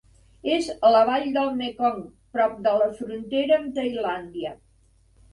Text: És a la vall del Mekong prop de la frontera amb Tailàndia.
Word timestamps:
És 0.51 0.67
a 0.87 0.89
la 0.93 1.01
vall 1.09 1.25
del 1.35 1.51
Mekong 1.59 1.99
prop 2.37 2.55
de 2.67 2.73
la 2.77 2.87
frontera 3.01 3.59
amb 3.59 3.69
Tailàndia. 3.77 4.55